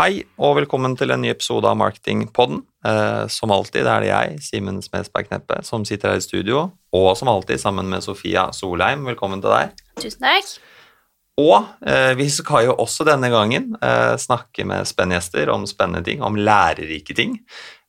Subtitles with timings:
[0.00, 2.62] Hei og velkommen til en ny episode av Marketingpodden.
[2.88, 6.62] Eh, som alltid det er det jeg, Simen Smedsberg Kneppe, som sitter her i studio,
[6.96, 9.02] og som alltid sammen med Sofia Solheim.
[9.10, 9.74] Velkommen til deg.
[10.00, 10.48] Tusen takk.
[11.44, 16.00] Og eh, vi skal jo også denne gangen eh, snakke med spennende gjester om spennende
[16.08, 17.36] ting, om lærerike ting.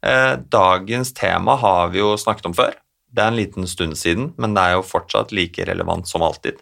[0.03, 2.75] Eh, dagens tema har vi jo snakket om før.
[3.07, 6.59] Det er en liten stund siden, men det er jo fortsatt like relevant som alltid.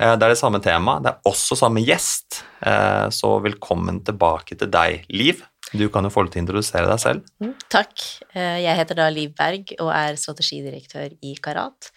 [0.00, 4.56] Eh, det er det samme tema, det er også samme gjest, eh, så velkommen tilbake
[4.56, 5.44] til deg, Liv.
[5.76, 7.26] Du kan jo få lov til å introdusere deg selv.
[7.38, 7.92] Mm, takk.
[8.34, 11.92] Eh, jeg heter da Liv Berg og er strategidirektør i Karat.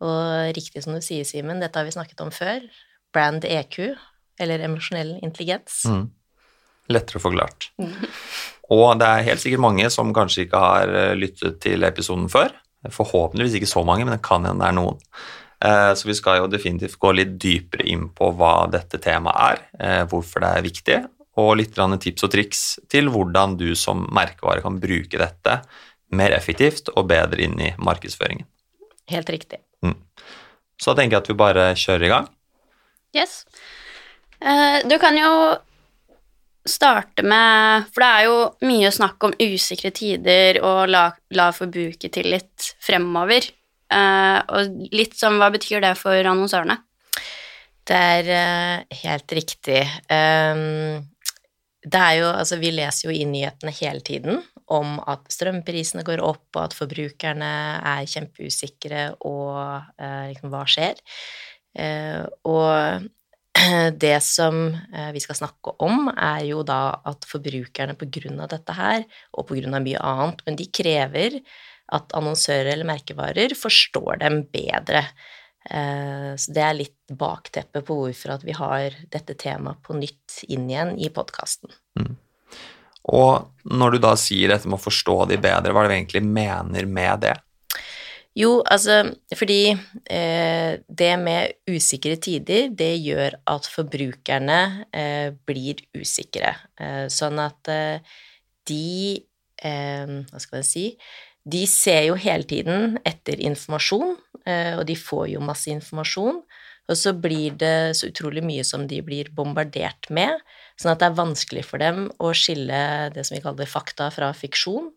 [0.00, 2.64] Og riktig som du sier, Simen, dette har vi snakket om før.
[3.14, 3.94] Brand EQ,
[4.40, 5.84] eller emosjonell intelligens.
[5.86, 6.10] Mm.
[6.88, 7.70] Lettere forklart.
[7.78, 7.94] Mm.
[8.74, 12.50] Og det er helt sikkert mange som kanskje ikke har lyttet til episoden før.
[12.90, 15.00] Forhåpentligvis ikke så mange, men det kan hende det er noen.
[15.64, 19.62] Eh, så vi skal jo definitivt gå litt dypere inn på hva dette temaet er,
[19.80, 20.98] eh, hvorfor det er viktig,
[21.40, 25.60] og litt tips og triks til hvordan du som merkevare kan bruke dette
[26.12, 28.46] mer effektivt og bedre inn i markedsføringen.
[29.08, 29.58] Helt riktig.
[29.82, 29.96] Mm.
[30.78, 32.28] Så da tenker jeg at vi bare kjører i gang.
[33.16, 33.44] Yes.
[34.40, 35.56] Eh, du kan jo
[36.66, 42.72] starte med For det er jo mye snakk om usikre tider og la, la forbrukertillit
[42.82, 43.46] fremover.
[43.86, 46.78] Uh, og litt som hva betyr det for annonsørene?
[47.86, 49.84] Det er uh, helt riktig.
[50.10, 51.06] Um,
[51.86, 54.40] det er jo Altså, vi leser jo i nyhetene hele tiden
[54.74, 57.50] om at strømprisene går opp, og at forbrukerne
[57.86, 61.02] er kjempeusikre, og uh, liksom, hva skjer?
[61.76, 63.04] og
[64.04, 64.68] det som
[65.14, 67.96] vi skal snakke om, er jo da at forbrukerne
[68.44, 69.48] av dette her, og
[69.80, 71.40] av mye annet, men de krever
[71.94, 75.04] at annonsører eller merkevarer forstår dem bedre.
[75.70, 80.42] Eh, så det er litt bakteppet på hvorfor at vi har dette temaet på nytt
[80.50, 81.72] inn igjen i podkasten.
[81.98, 82.14] Mm.
[83.16, 86.00] Og når du da sier dette med å forstå de bedre, hva er det vi
[86.00, 87.34] egentlig mener med det?
[88.36, 88.98] Jo, altså
[89.32, 89.70] fordi
[90.12, 94.58] eh, det med usikre tider, det gjør at forbrukerne
[94.92, 96.52] eh, blir usikre.
[96.76, 98.18] Eh, sånn at eh,
[98.68, 99.22] de
[99.64, 100.86] eh, Hva skal jeg si
[101.46, 104.16] de ser jo hele tiden etter informasjon,
[104.50, 106.40] eh, og de får jo masse informasjon.
[106.90, 110.42] Og så blir det så utrolig mye som de blir bombardert med,
[110.78, 112.80] sånn at det er vanskelig for dem å skille
[113.14, 114.90] det som vi kaller fakta fra fiksjon.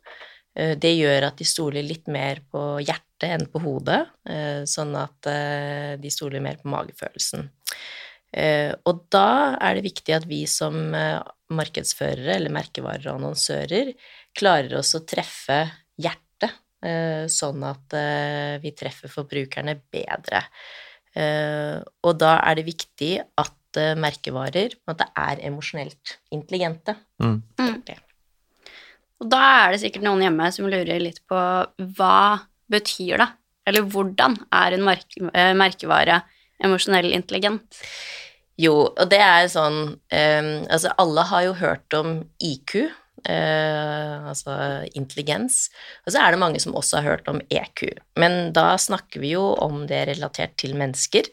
[0.54, 5.30] Det gjør at de stoler litt mer på hjertet enn på hodet, eh, sånn at
[6.00, 7.50] de stoler mer på magefølelsen.
[8.86, 10.76] Og da er det viktig at vi som
[11.50, 13.90] markedsførere eller merkevarer og annonsører
[14.38, 15.64] klarer oss å treffe
[15.98, 16.30] hjertet
[16.80, 20.46] Eh, sånn at eh, vi treffer forbrukerne bedre.
[21.12, 21.76] Eh,
[22.06, 23.56] og da er det viktig at
[24.02, 26.96] merkevarer at det er emosjonelt intelligente.
[27.22, 27.36] Mm.
[27.60, 27.76] Mm.
[29.22, 31.42] Og da er det sikkert noen hjemme som lurer litt på
[32.00, 32.22] hva
[32.72, 33.30] betyr det?
[33.70, 34.86] Eller hvordan er en
[35.60, 36.24] merkevare
[36.64, 37.82] emosjonell intelligent?
[38.60, 42.76] Jo, og det er sånn um, Altså, alle har jo hørt om IQ,
[43.30, 44.56] eh, altså
[44.98, 45.68] intelligens.
[46.06, 47.86] Og så er det mange som også har hørt om EQ.
[48.20, 51.30] Men da snakker vi jo om det relatert til mennesker.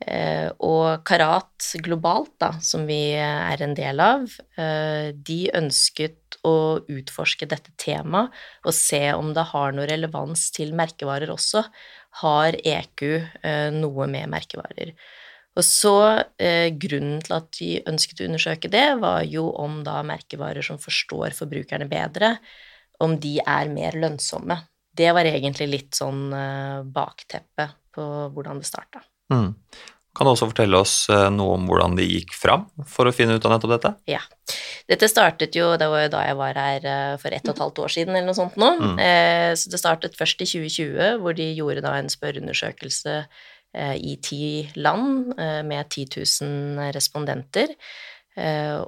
[0.00, 6.80] Eh, og Karat globalt, da, som vi er en del av, eh, de ønsket å
[6.88, 8.32] utforske dette temaet
[8.64, 11.64] og se om det har noe relevans til merkevarer også.
[12.22, 14.94] Har EQ eh, noe med merkevarer?
[15.58, 15.94] Og så
[16.40, 20.80] eh, Grunnen til at de ønsket å undersøke det, var jo om da merkevarer som
[20.80, 22.36] forstår forbrukerne bedre,
[23.00, 24.56] om de er mer lønnsomme.
[24.96, 29.02] Det var egentlig litt sånn eh, bakteppet på hvordan det starta.
[29.32, 29.52] Mm.
[30.20, 33.38] Kan du også fortelle oss eh, noe om hvordan de gikk fram for å finne
[33.38, 33.90] ut av nettopp dette?
[34.12, 34.20] Ja.
[34.90, 37.62] Dette startet jo Det var jo da jeg var her eh, for ett og et
[37.64, 38.68] halvt år siden eller noe sånt nå.
[38.76, 38.98] Mm.
[39.00, 43.16] Eh, så det startet først i 2020, hvor de gjorde da en spørreundersøkelse
[43.70, 44.44] i ti
[44.82, 46.08] land med 10
[46.42, 47.70] 000 respondenter.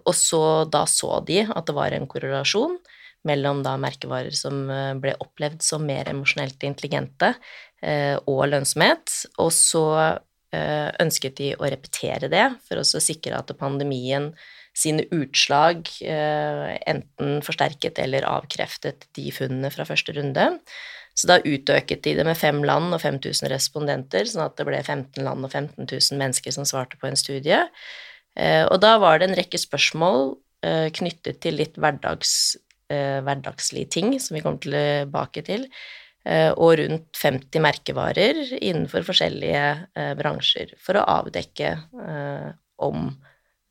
[0.03, 2.75] Og så da så de at det var en korrelasjon
[3.31, 4.65] mellom da merkevarer som
[4.99, 7.31] ble opplevd som mer emosjonelt intelligente,
[8.27, 9.15] og lønnsomhet.
[9.39, 9.85] Og så
[10.53, 14.27] ønsket de å repetere det for å sikre at pandemien
[14.77, 20.51] sine utslag enten forsterket eller avkreftet de funnene fra første runde.
[21.15, 24.81] Så da utøket de det med fem land og 5000 respondenter, sånn at det ble
[24.81, 27.61] 15 land og 15 000 mennesker som svarte på en studie.
[28.39, 30.33] Eh, og da var det en rekke spørsmål
[30.65, 32.57] eh, knyttet til litt hverdags,
[32.93, 35.69] eh, hverdagslige ting, som vi kommer tilbake til,
[36.23, 39.63] og rundt 50 merkevarer innenfor forskjellige
[40.15, 41.73] bransjer, for å avdekke
[42.87, 43.09] om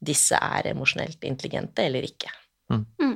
[0.02, 2.32] disse er emosjonelt intelligente eller ikke.
[2.74, 2.86] Mm.
[3.00, 3.16] Mm.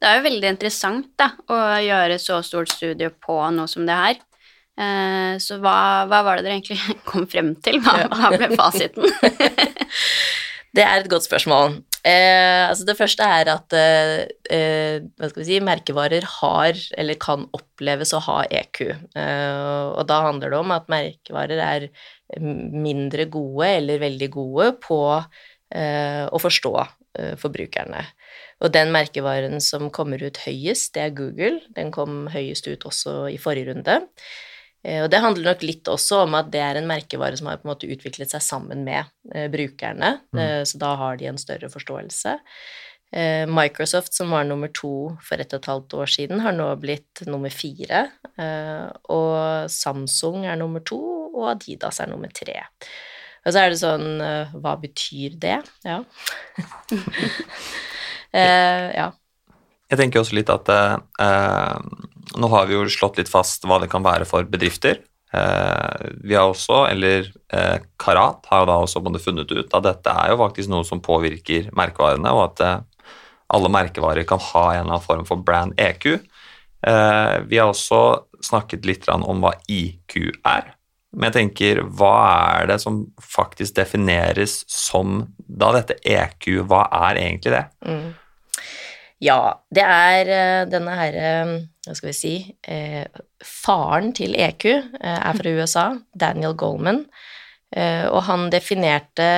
[0.00, 3.98] Det er jo veldig interessant da, å gjøre så stort studie på noe som det
[3.98, 4.22] her.
[4.74, 6.78] Eh, så hva, hva var det dere egentlig
[7.10, 7.78] kom frem til?
[7.84, 9.06] Hva, hva ble fasiten?
[10.74, 11.76] Det er et godt spørsmål.
[12.04, 17.18] Eh, altså det første er at eh, eh, hva skal vi si, merkevarer har, eller
[17.22, 18.80] kan oppleves å ha EQ.
[18.90, 21.88] Eh, og da handler det om at merkevarer er
[22.40, 28.02] mindre gode eller veldig gode på eh, å forstå eh, forbrukerne.
[28.64, 31.60] Og den merkevaren som kommer ut høyest, det er Google.
[31.78, 34.00] Den kom høyest ut også i forrige runde.
[34.84, 37.60] Eh, Og det handler nok litt også om at det er en merkevare som har
[37.60, 39.04] på en måte utviklet seg sammen med
[39.34, 40.64] eh, brukerne, mm.
[40.68, 42.38] så da har de en større forståelse.
[43.14, 46.66] Eh, Microsoft, som var nummer to for ett og et halvt år siden, har nå
[46.82, 48.08] blitt nummer fire.
[48.34, 50.98] Eh, og Samsung er nummer to,
[51.30, 52.56] og Adidas er nummer tre.
[53.44, 55.58] Og så er det sånn eh, Hva betyr det?
[55.86, 56.00] Ja.
[58.40, 59.12] eh, ja.
[59.92, 61.74] Jeg tenker også litt at eh,
[62.40, 65.02] nå har vi jo slått litt fast hva det kan være for bedrifter.
[65.34, 70.14] Eh, vi har også, eller eh, Karat har jo da også funnet ut at dette
[70.24, 73.10] er jo faktisk noe som påvirker merkevarene, og at eh,
[73.54, 76.06] alle merkevarer kan ha en eller annen form for brand EQ.
[76.86, 78.00] Eh, vi har også
[78.44, 80.74] snakket litt om hva IQ er.
[81.14, 82.14] Men jeg tenker, hva
[82.58, 86.66] er det som faktisk defineres som da dette EQ?
[86.66, 87.64] Hva er egentlig det?
[87.86, 88.08] Mm.
[89.24, 91.28] Ja, det er eh, denne herre
[91.84, 92.34] Hva skal vi si
[92.68, 93.04] eh,
[93.44, 94.80] Faren til EQ eh,
[95.14, 95.84] er fra USA,
[96.16, 97.04] Daniel Goldman,
[97.76, 99.28] eh, og han definerte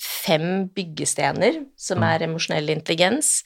[0.00, 2.06] fem byggestener, som Mm.
[2.10, 3.44] er emosjonell intelligens,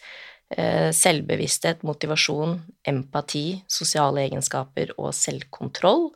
[0.49, 2.55] selvbevissthet, motivasjon,
[2.89, 6.09] empati, sosiale egenskaper og selvkontroll.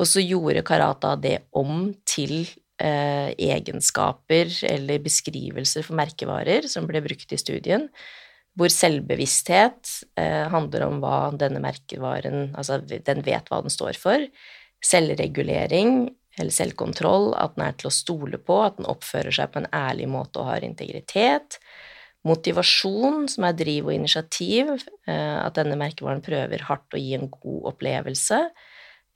[0.00, 2.48] Og så gjorde Karata det om til
[2.80, 7.90] egenskaper eller beskrivelser for merkevarer som ble brukt i studien,
[8.58, 14.24] hvor selvbevissthet eh, handler om hva denne merkevaren Altså, den vet hva den står for.
[14.84, 16.08] Selvregulering
[16.38, 19.70] eller selvkontroll, at den er til å stole på, at den oppfører seg på en
[19.74, 21.58] ærlig måte og har integritet.
[22.26, 24.74] Motivasjon, som er driv og initiativ,
[25.06, 28.42] eh, at denne merkevaren prøver hardt å gi en god opplevelse.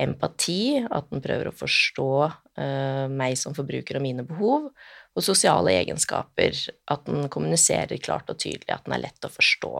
[0.02, 4.70] Empati, at den prøver å forstå eh, meg som forbruker og mine behov.
[5.12, 6.56] Og sosiale egenskaper,
[6.88, 9.72] at den kommuniserer klart og tydelig, at den er lett å forstå.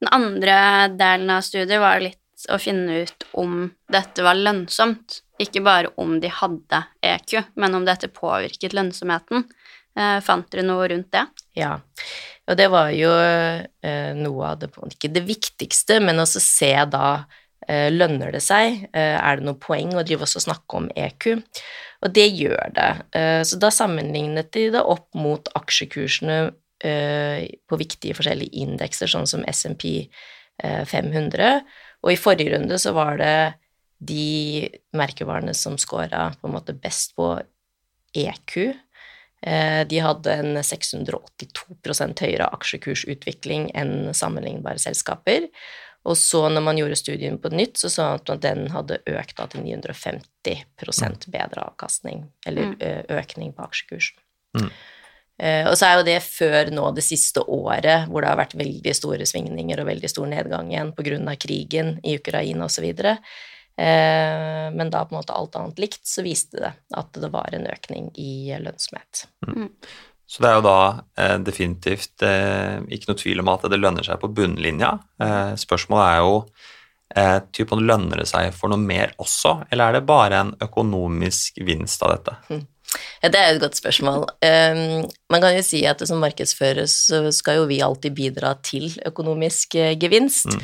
[0.00, 0.56] Den andre
[0.96, 5.20] delen av studiet var litt å finne ut om dette var lønnsomt.
[5.40, 9.44] Ikke bare om de hadde EQ, men om dette påvirket lønnsomheten.
[9.96, 11.24] Eh, fant dere noe rundt det?
[11.56, 11.78] Ja,
[12.46, 17.24] og det var jo eh, noe av det Ikke det viktigste, men også se da
[17.66, 18.84] Lønner det seg?
[18.92, 21.32] Eh, er det noe poeng å drive oss og snakke om EQ?
[22.04, 22.90] Og det gjør det.
[23.16, 26.38] Eh, så da sammenlignet de det opp mot aksjekursene
[26.84, 29.88] eh, på viktige forskjellige indekser, sånn som SMP
[30.62, 31.62] eh, 500.
[32.04, 33.36] Og i forrige runde så var det
[33.98, 37.32] de merkevarene som scora på en måte best på
[38.16, 38.56] EQ.
[39.46, 45.48] Eh, De hadde en 682% høyere aksjekursutvikling enn sammenlignbare selskaper.
[46.06, 49.36] Og så når man gjorde studien på nytt, så så man at den hadde økt
[49.40, 52.78] da til 950% bedre avkastning, eller Mm.
[53.18, 54.20] økning på aksjekursen.
[54.56, 54.70] Mm.
[55.36, 58.56] Uh, Og så er jo det før nå det siste året, hvor det har vært
[58.56, 61.36] veldig store svingninger og veldig stor nedgang igjen pga.
[61.36, 62.86] krigen i Ukraina osv.
[63.76, 67.52] Uh, men da på en måte alt annet likt, så viste det at det var
[67.52, 69.26] en økning i lønnsomhet.
[70.26, 70.78] Så det er jo da
[71.22, 74.96] eh, definitivt eh, ikke noe tvil om at det lønner seg på bunnlinja.
[75.22, 76.32] Eh, spørsmålet er jo
[77.14, 80.42] eh, typ om det lønner det seg for noe mer også, eller er det bare
[80.42, 82.64] en økonomisk vinst av dette?
[83.20, 84.26] Ja, det er jo et godt spørsmål.
[84.44, 88.88] Um, man kan jo si at som markedsfører så skal jo vi alltid bidra til
[89.08, 90.52] økonomisk eh, gevinst.
[90.52, 90.62] Mm.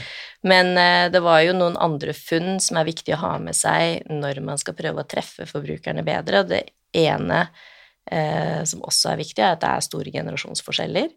[0.53, 4.07] Men uh, det var jo noen andre funn som er viktig å ha med seg
[4.11, 6.45] når man skal prøve å treffe forbrukerne bedre.
[6.49, 6.65] Det
[6.99, 7.47] ene
[8.11, 11.11] eh, som også er viktig, er at det er store generasjonsforskjeller.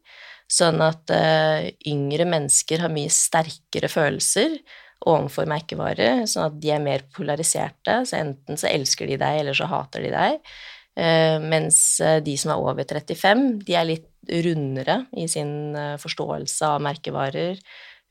[0.52, 4.60] Sånn at eh, yngre mennesker har mye sterkere følelser
[5.06, 8.02] overfor merkevarer, sånn at de er mer polariserte.
[8.08, 10.56] Så enten så elsker de deg, eller så hater de deg.
[10.96, 14.12] Eh, mens eh, de som er over 35, de er litt
[14.46, 17.60] rundere i sin eh, forståelse av merkevarer,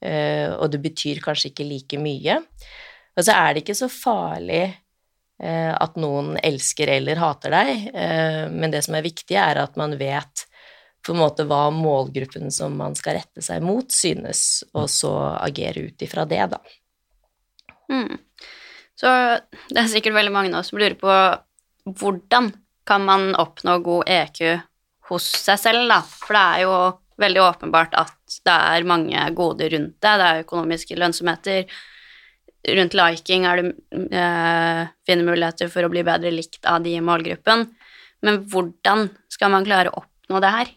[0.04, 2.40] eh, og det betyr kanskje ikke like mye.
[3.14, 4.66] Og så er det ikke så farlig
[5.46, 9.96] at noen elsker eller hater deg, eh, men det som er viktig, er at man
[10.00, 10.46] vet
[11.04, 15.90] på en måte hva målgruppen som man skal rette seg mot, synes, og så agere
[15.90, 16.60] ut ifra det, da.
[17.92, 18.16] Mm.
[18.96, 19.10] Så
[19.68, 21.14] det er sikkert veldig mange nå som lurer på
[21.98, 22.52] hvordan
[22.88, 24.40] kan man oppnå god EQ
[25.10, 26.00] hos seg selv, da.
[26.00, 26.76] For det er jo
[27.20, 30.14] veldig åpenbart at det er mange goder rundt det.
[30.20, 31.68] Det er økonomiske lønnsomheter.
[32.64, 33.72] Rundt liking er det
[34.16, 37.66] eh, fine muligheter for å bli bedre likt av de i målgruppen.
[38.24, 40.70] Men hvordan skal man klare å oppnå det her?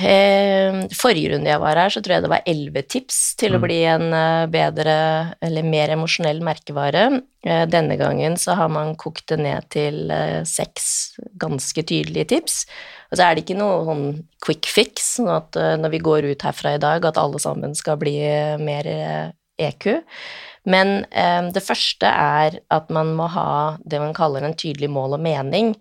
[0.00, 3.58] Eh, forrige runde jeg var her, så tror jeg det var elleve tips til å
[3.58, 3.64] Mm.
[3.66, 7.22] bli en eh, bedre eller mer emosjonell merkevare.
[7.44, 12.66] Eh, Denne gangen så har man kokt det ned til eh, seks ganske tydelige tips.
[13.10, 16.42] Og så er det ikke noe sånn quick fix, sånn at når vi går ut
[16.42, 18.14] herfra i dag, at alle sammen skal bli
[18.62, 20.00] mer EQ.
[20.68, 25.16] Men eh, det første er at man må ha det man kaller en tydelig mål
[25.16, 25.74] og mening.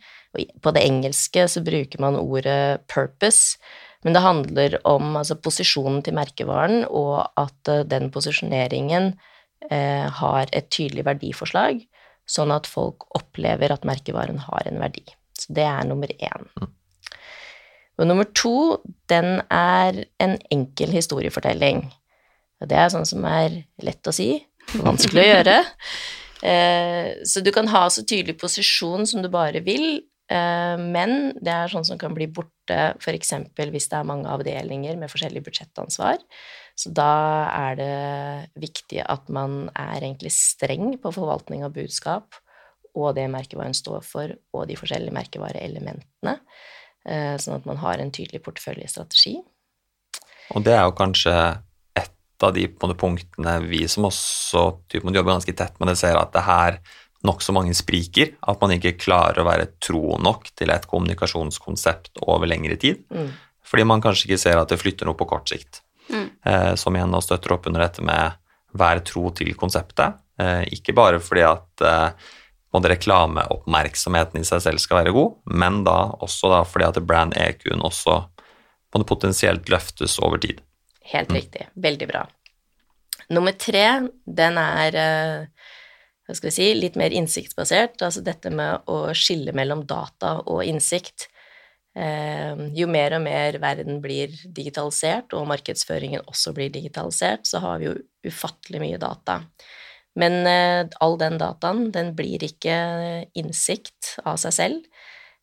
[0.64, 3.58] På det engelske så bruker man ordet purpose,
[4.06, 9.12] men det handler om altså, posisjonen til merkevaren, og at uh, den posisjoneringen
[9.68, 11.82] uh, har et tydelig verdiforslag,
[12.30, 15.04] sånn at folk opplever at merkevaren har en verdi.
[15.36, 16.48] Så det er nummer én.
[18.00, 18.80] Og nummer to,
[19.12, 21.90] den er en enkel historiefortelling.
[22.60, 24.34] Og det er sånn som er lett å si,
[24.78, 25.60] vanskelig å gjøre.
[26.40, 29.98] Eh, så du kan ha så tydelig posisjon som du bare vil,
[30.32, 33.34] eh, men det er sånn som kan bli borte f.eks.
[33.60, 36.24] hvis det er mange avdelinger med forskjellig budsjettansvar.
[36.80, 37.12] Så da
[37.52, 42.40] er det viktig at man er egentlig streng på forvaltning av budskap
[42.98, 46.36] og det merkevaren står for, og de forskjellige merkevareelementene,
[47.06, 49.38] eh, sånn at man har en tydelig porteføljestrategi.
[50.56, 51.36] Og det er jo kanskje
[52.46, 55.98] av de på måte, punktene vi som også typ, må jobbe ganske tett med det,
[56.00, 56.80] ser at det her
[57.28, 58.34] nokså mange spriker.
[58.48, 63.04] At man ikke klarer å være tro nok til et kommunikasjonskonsept over lengre tid.
[63.12, 63.32] Mm.
[63.70, 65.84] Fordi man kanskje ikke ser at det flytter noe på kort sikt.
[66.10, 66.28] Mm.
[66.46, 68.40] Eh, som igjen nå støtter opp under dette med
[68.80, 70.18] vær tro til konseptet.
[70.40, 72.32] Eh, ikke bare fordi at eh,
[72.74, 77.36] både reklameoppmerksomheten i seg selv skal være god, men da også da fordi at brand
[77.38, 78.22] EQ-en også
[78.94, 80.62] både potensielt løftes over tid.
[81.10, 81.68] Helt riktig.
[81.74, 82.24] Veldig bra.
[83.34, 83.86] Nummer tre,
[84.26, 85.68] den er eh,
[86.26, 88.02] hva skal vi si, litt mer innsiktsbasert.
[88.06, 91.28] Altså dette med å skille mellom data og innsikt.
[91.98, 97.82] Eh, jo mer og mer verden blir digitalisert, og markedsføringen også blir digitalisert, så har
[97.82, 97.98] vi jo
[98.30, 99.42] ufattelig mye data.
[100.20, 102.78] Men eh, all den dataen, den blir ikke
[103.38, 104.90] innsikt av seg selv.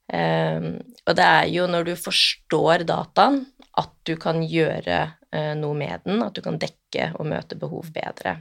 [0.06, 3.40] Og det er jo når du forstår dataen,
[3.76, 5.00] at du kan gjøre
[5.32, 8.38] eh, noe med den, at du kan dekke og møte behov bedre.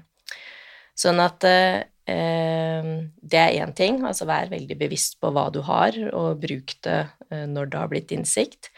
[0.95, 5.97] Sånn at eh, det er én ting, altså vær veldig bevisst på hva du har,
[6.15, 6.99] og bruk det
[7.31, 8.71] eh, når det har blitt innsikt.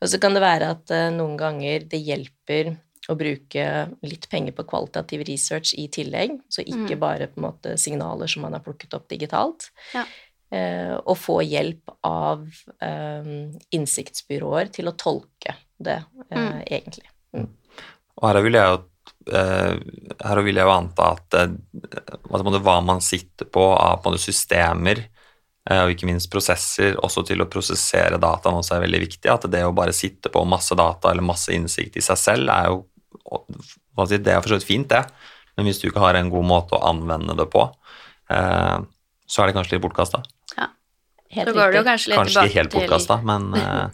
[0.00, 2.72] Og så kan det være at eh, noen ganger det hjelper
[3.10, 3.66] å bruke
[4.06, 7.00] litt penger på kvalitativ research i tillegg, så ikke Mm.
[7.00, 9.70] bare på en måte signaler som man har plukket opp digitalt.
[9.94, 10.04] Ja.
[10.50, 12.42] Eh, og få hjelp av
[12.82, 13.30] eh,
[13.70, 15.98] innsiktsbyråer til å tolke det
[16.30, 16.62] eh, Mm.
[16.68, 17.08] egentlig.
[18.20, 18.80] Og her vil jeg jo,
[19.32, 19.78] eh,
[20.26, 21.54] her vil jeg jo anta at eh,
[22.28, 27.24] altså, måte hva man sitter på av på systemer eh, og ikke minst prosesser, også
[27.26, 29.30] til å prosessere dataen også er veldig viktig.
[29.32, 32.70] At det å bare sitte på masse data eller masse innsikt i seg selv er
[32.70, 32.84] jo
[33.96, 35.02] hva si, Det er for så vidt fint, det,
[35.56, 37.64] men hvis du ikke har en god måte å anvende det på,
[38.32, 38.78] eh,
[39.30, 40.22] så er det kanskje litt bortkasta.
[41.30, 41.84] Helt det jo riktig.
[41.86, 43.52] kanskje Kanskje ikke helt bortkasta, men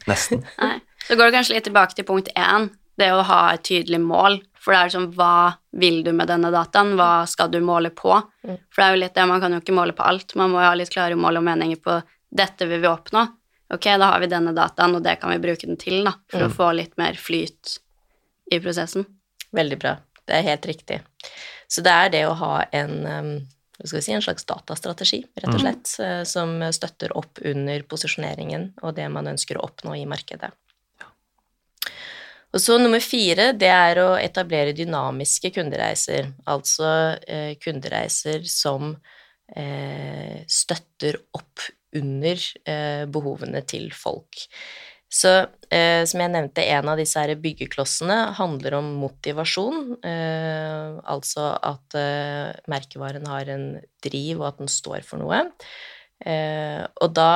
[0.08, 0.40] nesten.
[0.62, 0.78] Nei.
[1.06, 4.40] Så går det kanskje litt tilbake til punkt én, det å ha et tydelig mål.
[4.58, 8.16] For det er sånn, hva vil du med denne dataen, hva skal du måle på?
[8.42, 8.56] Mm.
[8.72, 10.58] For det er jo litt det, man kan jo ikke måle på alt, man må
[10.58, 12.00] jo ha litt klare mål og meninger på
[12.36, 13.22] dette vil vi oppnå.
[13.74, 16.40] Ok, da har vi denne dataen, og det kan vi bruke den til, da, for
[16.42, 16.46] Mm.
[16.50, 17.78] å få litt mer flyt
[18.52, 19.06] i prosessen.
[19.52, 19.96] Veldig bra.
[20.26, 21.00] Det er helt riktig.
[21.68, 23.46] Så det er det å ha en
[23.84, 25.60] si, en slags datastrategi, rett og Mm.
[25.60, 26.26] slett, mm.
[26.26, 30.50] som støtter opp under posisjoneringen og det man ønsker å oppnå i markedet.
[32.56, 36.88] Og så nummer fire, det er å etablere dynamiske kundereiser, altså
[37.28, 38.94] eh, kundereiser som
[39.52, 41.66] eh, støtter opp
[42.00, 44.46] under eh, behovene til folk.
[45.12, 45.34] Så
[45.68, 49.98] eh, som jeg nevnte, en av disse her byggeklossene handler om motivasjon.
[50.00, 53.68] Eh, altså at eh, merkevaren har en
[54.00, 55.44] driv, og at den står for noe.
[56.24, 57.32] Og da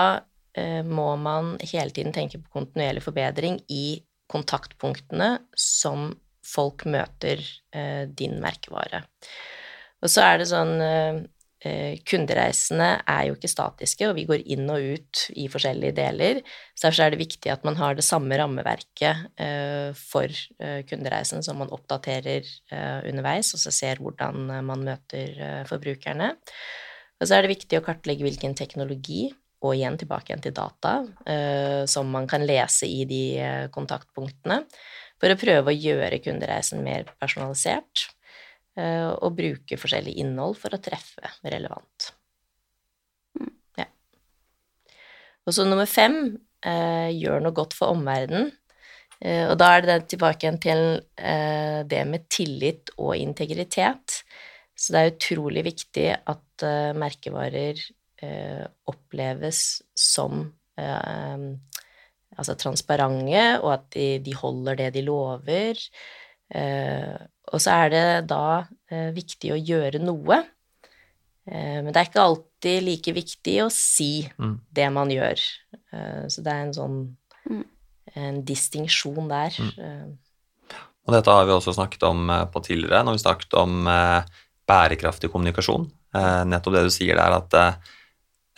[0.89, 4.01] må man hele tiden tenke på kontinuerlig forbedring i
[4.31, 6.11] kontaktpunktene som
[6.47, 7.43] folk møter
[7.75, 9.05] eh, din merkevare.
[10.01, 11.21] Og så er det sånn eh,
[11.67, 16.41] eh, Kundereisene er jo ikke statiske, og vi går inn og ut i forskjellige deler.
[16.75, 21.45] Så derfor er det viktig at man har det samme rammeverket eh, for eh, kundereisen
[21.47, 26.33] som man oppdaterer eh, underveis, og så ser hvordan man møter forbrukerne.
[27.21, 29.27] Og så er det viktig å kartlegge hvilken teknologi
[29.61, 34.63] og igjen tilbake igjen til data, uh, som man kan lese i de eh, kontaktpunktene,
[35.21, 38.07] for å prøve å gjøre kundereisen mer personalisert,
[38.81, 42.09] uh, og bruke forskjellig innhold for å treffe relevant.
[43.77, 43.85] Ja.
[45.45, 46.23] Og så nummer fem,
[46.65, 48.55] uh, gjør noe godt for omverdenen.
[49.21, 50.79] Og da er det tilbake igjen til
[51.93, 54.15] det med tillit og integritet.
[54.73, 56.65] Så det er utrolig viktig at
[56.97, 57.83] merkevarer
[58.25, 58.65] uh,
[59.11, 60.47] oppleves som
[60.79, 61.43] uh,
[62.39, 65.77] altså transparente, og at de, de, holder det de lover.
[66.51, 68.63] og så er det da
[69.15, 70.39] viktig å gjøre noe.
[71.45, 74.57] men det er ikke alltid like viktig å si mm.
[74.71, 75.43] det man gjør.
[76.31, 76.97] så det er en sånn
[77.51, 77.63] mm.
[78.15, 79.59] en distinksjon der.
[79.59, 80.17] Mm.
[81.05, 83.91] Og dette har vi også snakket om på tidligere, når vi snakket om
[84.71, 85.89] bærekraftig kommunikasjon.
[86.17, 87.57] Eh, nettopp det du sier der, at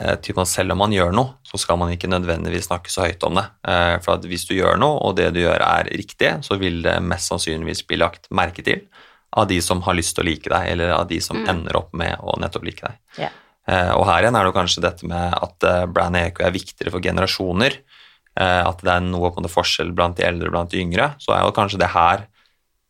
[0.01, 3.39] eh, selv om man gjør noe, så skal man ikke nødvendigvis snakke så høyt om
[3.39, 3.47] det.
[3.69, 6.83] Eh, for at hvis du gjør noe, og det du gjør er riktig, så vil
[6.83, 8.87] det mest sannsynligvis bli lagt merke til
[9.33, 11.47] av de som har lyst til å like deg, eller av de som mm.
[11.49, 12.99] ender opp med å nettopp like deg.
[13.17, 13.39] Yeah.
[13.97, 17.77] Og her igjen er det kanskje dette med at brand eco er viktigere for generasjoner.
[18.35, 21.13] At det er noe på en forskjell blant de eldre og blant de yngre.
[21.23, 22.27] Så er jo kanskje det her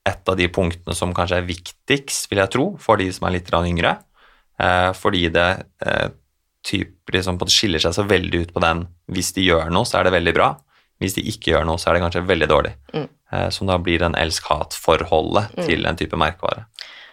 [0.08, 3.36] et av de punktene som kanskje er viktigst, vil jeg tro, for de som er
[3.36, 3.94] litt yngre.
[4.58, 5.48] Eh, fordi det
[6.62, 10.00] eh, typ, liksom, skiller seg så veldig ut på den hvis de gjør noe, så
[10.00, 10.52] er det veldig bra.
[11.02, 12.72] Hvis de ikke gjør noe, så er det kanskje veldig dårlig.
[12.94, 13.08] Mm.
[13.32, 15.66] Eh, som da blir den elsk-hat-forholdet mm.
[15.66, 16.66] til en type merkevare.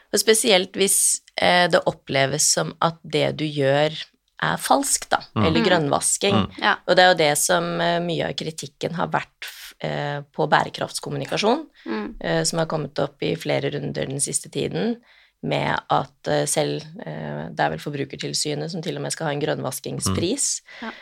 [0.10, 3.94] Og spesielt hvis eh, det oppleves som at det du gjør
[4.40, 5.46] er falskt, da, mm.
[5.48, 6.44] eller grønnvasking.
[6.46, 6.60] Mm.
[6.62, 6.78] Ja.
[6.88, 9.50] Og det er jo det som eh, mye av kritikken har vært
[9.82, 12.16] Eh, på bærekraftskommunikasjon, mm.
[12.20, 14.98] Eh, som har kommet opp i flere runder den siste tiden,
[15.48, 19.44] med at eh, selv Det er vel Forbrukertilsynet som til og med skal ha en
[19.44, 20.48] grønnvaskingspris.
[20.82, 20.90] Mm.
[20.90, 20.96] Ja.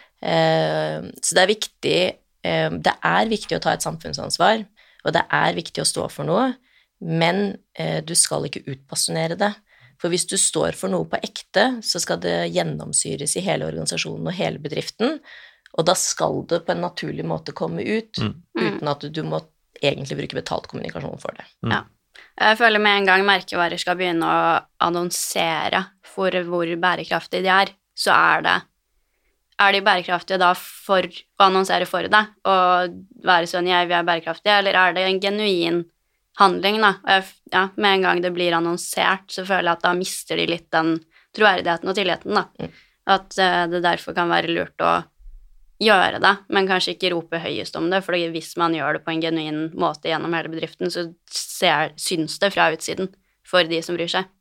[1.21, 1.99] Så det er viktig
[2.41, 4.63] Det er viktig å ta et samfunnsansvar,
[5.05, 6.47] og det er viktig å stå for noe,
[6.97, 7.57] men
[8.07, 9.51] du skal ikke utpassionere det.
[10.01, 14.29] For hvis du står for noe på ekte, så skal det gjennomsyres i hele organisasjonen
[14.29, 15.19] og hele bedriften,
[15.77, 18.33] og da skal det på en naturlig måte komme ut, mm.
[18.57, 19.41] uten at du må
[19.77, 21.45] egentlig bruke betalt kommunikasjon for det.
[21.65, 21.73] Mm.
[21.75, 21.83] Ja.
[22.37, 27.71] Jeg føler med en gang merkevarer skal begynne å annonsere for hvor bærekraftige de er,
[27.97, 28.57] så er det
[29.57, 34.03] Er de bærekraftige da for å annonsere for deg og være sånn 'jeg, vi er
[34.05, 35.85] bærekraftige', eller er det en genuin
[36.37, 36.93] handling, da?
[37.07, 40.45] Jeg, ja, med en gang det blir annonsert, så føler jeg at da mister de
[40.45, 40.99] litt den
[41.33, 42.45] troverdigheten og tilliten, da.
[42.59, 42.75] Mm.
[43.07, 44.93] At uh, det derfor kan være lurt å
[45.81, 49.13] gjøre det, men kanskje ikke rope høyest om det, for hvis man gjør det på
[49.13, 53.11] en genuin måte gjennom hele bedriften, så ser, syns det fra utsiden
[53.47, 54.31] for de som bryr seg.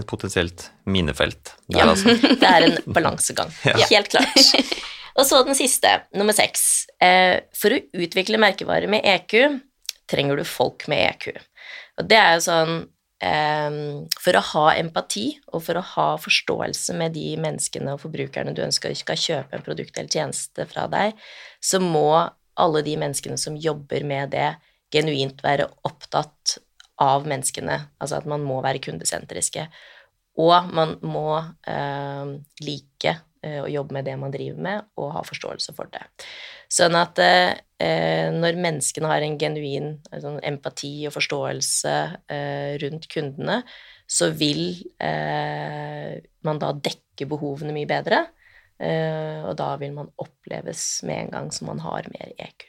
[0.00, 1.90] Et potensielt minefelt der, ja.
[1.90, 2.16] altså.
[2.40, 3.52] det er en balansegang.
[3.68, 3.88] ja.
[3.90, 4.72] Helt klart.
[5.20, 6.86] Og så den siste, nummer seks.
[7.02, 9.60] Eh, for å utvikle merkevarer med EQ
[10.08, 11.28] trenger du folk med EQ.
[12.00, 12.78] Og det er jo sånn
[13.22, 18.64] for å ha empati og for å ha forståelse med de menneskene og forbrukerne du
[18.64, 21.14] ønsker skal kjøpe en produkt eller tjeneste fra deg,
[21.62, 22.08] så må
[22.58, 24.50] alle de menneskene som jobber med det,
[24.92, 26.58] genuint være opptatt
[27.00, 27.78] av menneskene.
[28.02, 29.68] Altså at man må være kundesentriske.
[30.42, 35.74] Og man må eh, like å jobbe med det man driver med, og ha forståelse
[35.74, 36.04] for det.
[36.72, 41.94] Sånn at eh, når menneskene har en genuin altså, empati og forståelse
[42.30, 43.62] eh, rundt kundene,
[44.12, 48.26] så vil eh, man da dekke behovene mye bedre,
[48.82, 52.68] eh, og da vil man oppleves med en gang som man har mer EQ.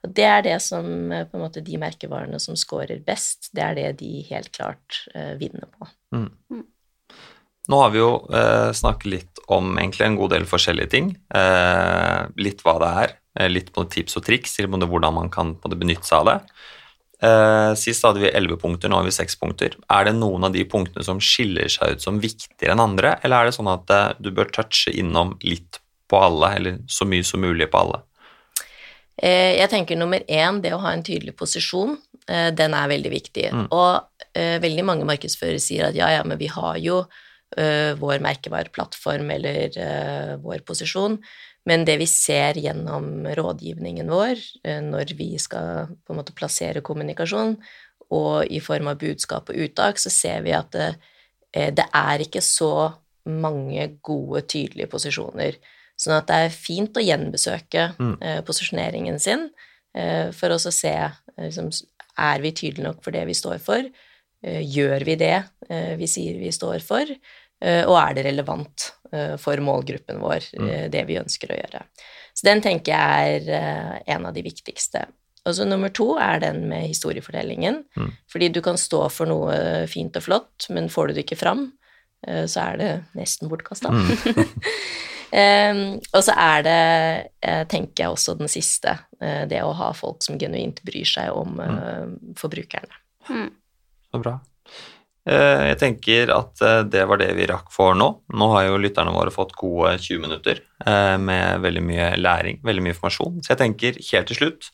[0.00, 3.66] Og det er det som eh, på en måte de merkevarene som scorer best, det
[3.66, 5.90] er det de helt klart eh, vinner på.
[6.16, 6.30] Mm.
[6.56, 6.66] mm.
[7.70, 11.12] Nå har vi jo eh, snakket litt om egentlig en god del forskjellige ting.
[11.36, 13.19] Eh, litt hva det er, Eh,
[13.50, 16.38] litt på tips og triks til hvordan man kan benytte seg av det.
[17.20, 19.74] Eh, sist hadde vi elleve punkter, nå har vi seks punkter.
[19.92, 23.42] Er det noen av de punktene som skiller seg ut som viktigere enn andre, eller
[23.42, 27.26] er det sånn at eh, du bør touche innom litt på alle, eller så mye
[27.26, 28.04] som mulig på alle?
[29.20, 31.90] Jeg tenker nummer én, det å ha en tydelig posisjon,
[32.24, 33.42] den er veldig viktig.
[33.52, 33.66] Mm.
[33.68, 37.02] Og veldig mange markedsførere sier at ja, ja, men vi har jo
[38.00, 39.76] vår merkevareplattform eller
[40.40, 41.18] vår posisjon.
[41.68, 46.82] Men det vi ser gjennom rådgivningen vår eh, når vi skal på en måte plassere
[46.84, 47.56] kommunikasjon,
[48.10, 50.88] og i form av budskap og uttak, så ser vi at det,
[51.54, 52.90] eh, det er ikke så
[53.28, 55.58] mange gode, tydelige posisjoner.
[56.00, 58.14] Sånn at det er fint å gjenbesøke mm.
[58.24, 59.50] eh, posisjoneringen sin
[59.90, 60.92] for å se
[61.34, 61.66] liksom,
[62.14, 63.88] Er vi tydelige nok for det vi står for?
[64.46, 65.40] Gjør vi det
[65.98, 67.10] vi sier vi står for?
[67.62, 71.82] Eh, og er det relevant eh, for målgruppen vår, eh, det vi ønsker å gjøre.
[72.36, 75.04] Så den tenker jeg er en av de viktigste.
[75.48, 77.82] Og så nummer to er den med historiefortellingen.
[77.96, 78.10] Mm.
[78.30, 81.66] Fordi du kan stå for noe fint og flott, men får du det ikke fram,
[82.20, 83.90] så er det nesten bortkasta.
[83.90, 84.10] Mm.
[85.40, 86.80] um, og så er det,
[87.72, 88.94] tenker jeg også den siste,
[89.50, 92.04] det å ha folk som genuint bryr seg om eh,
[92.40, 93.00] forbrukerne.
[93.28, 93.50] Mm.
[94.10, 94.38] Så bra.
[95.28, 98.08] Eh, Jeg tenker at eh, det var det vi rakk for nå.
[98.32, 102.84] Nå har jo lytterne våre fått gode 20 minutter eh, med veldig mye læring, veldig
[102.86, 103.40] mye informasjon.
[103.44, 104.70] Så jeg tenker helt til slutt,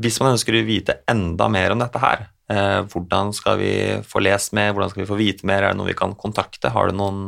[0.00, 3.72] hvis man ønsker å vite enda mer om dette her, hvordan skal vi
[4.02, 6.72] få lest mer, hvordan skal vi få vite mer, er det noe vi kan kontakte?
[6.74, 7.20] Har du noen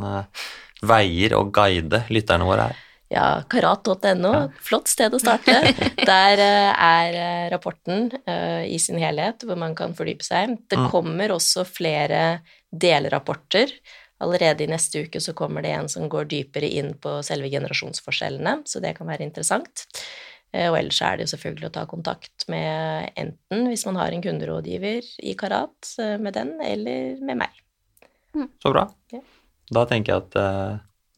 [0.83, 2.81] veier å guide lytterne våre her?
[3.13, 4.31] Ja, karat.no,
[4.65, 5.53] flott sted å starte.
[6.09, 10.55] Der eh, er eh, rapporten eh, i sin helhet, hvor man kan fordype seg.
[10.71, 10.87] Det Mm.
[10.89, 12.41] kommer også flere
[12.73, 13.69] delrapporter.
[14.23, 18.63] Allerede i neste uke så kommer det en som går dypere inn på selve generasjonsforskjellene,
[18.65, 19.85] så det kan være interessant.
[20.53, 24.21] Og ellers er det jo selvfølgelig å ta kontakt med enten, hvis man har en
[24.21, 25.89] kunderådgiver i Karat,
[26.21, 27.61] med den, eller med meg.
[28.61, 28.85] Så bra.
[29.11, 29.19] Ja.
[29.73, 30.37] Da tenker jeg at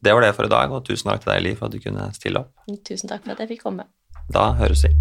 [0.04, 1.80] det var det for i dag, og tusen takk til deg, Liv, for at du
[1.80, 2.52] kunne stille opp.
[2.84, 3.88] Tusen takk for at jeg fikk komme.
[4.32, 4.92] Da høres vi.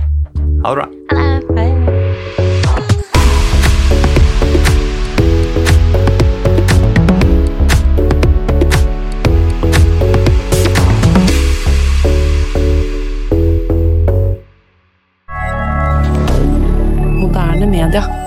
[0.64, 0.90] Ha det bra.
[1.12, 1.60] Ha det.
[1.60, 1.96] Hei.
[17.96, 18.25] D'accord.